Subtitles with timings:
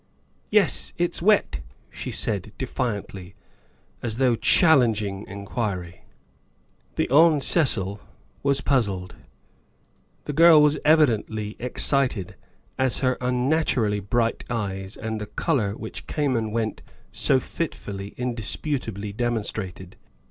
[0.49, 1.59] "Yes, it's wet,"
[1.91, 3.35] she said defiantly,
[4.01, 6.05] as though chal lenging inquiry.
[6.95, 7.39] The Hon.
[7.39, 8.01] Cecil
[8.41, 9.15] was puzzled.
[10.25, 12.33] The girl was evidently excited,
[12.79, 16.81] as her unnaturally bright eyes and the color which came and went
[17.11, 19.97] so fitfully indisputably demon strated.